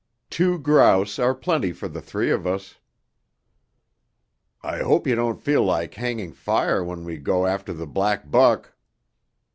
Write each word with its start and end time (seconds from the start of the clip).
"Two 0.31 0.57
grouse 0.57 1.19
are 1.19 1.35
plenty 1.35 1.71
for 1.71 1.87
the 1.87 2.01
three 2.01 2.31
of 2.31 2.47
us." 2.47 2.79
"I 4.63 4.79
hope 4.79 5.05
you 5.05 5.13
don't 5.13 5.39
feel 5.43 5.63
like 5.63 5.93
hanging 5.93 6.33
fire 6.33 6.83
when 6.83 7.03
we 7.05 7.17
go 7.19 7.45
after 7.45 7.71
the 7.71 7.85
black 7.85 8.31
buck." 8.31 8.73